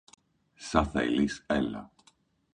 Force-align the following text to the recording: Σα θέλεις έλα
Σα 0.55 0.83
θέλεις 0.85 1.43
έλα 1.47 1.91